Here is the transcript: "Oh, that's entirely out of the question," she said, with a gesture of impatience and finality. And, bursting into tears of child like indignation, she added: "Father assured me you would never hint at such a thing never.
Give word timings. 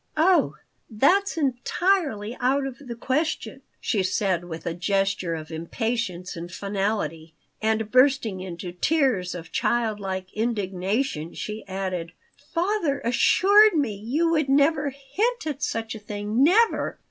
"Oh, 0.17 0.55
that's 0.89 1.37
entirely 1.37 2.35
out 2.39 2.65
of 2.65 2.79
the 2.87 2.95
question," 2.95 3.61
she 3.79 4.01
said, 4.01 4.45
with 4.45 4.65
a 4.65 4.73
gesture 4.73 5.35
of 5.35 5.51
impatience 5.51 6.35
and 6.35 6.51
finality. 6.51 7.35
And, 7.61 7.91
bursting 7.91 8.39
into 8.41 8.71
tears 8.71 9.35
of 9.35 9.51
child 9.51 9.99
like 9.99 10.33
indignation, 10.33 11.35
she 11.35 11.63
added: 11.67 12.13
"Father 12.51 12.99
assured 13.01 13.75
me 13.75 13.93
you 13.93 14.31
would 14.31 14.49
never 14.49 14.89
hint 14.89 15.45
at 15.45 15.61
such 15.61 15.93
a 15.93 15.99
thing 15.99 16.43
never. 16.43 16.97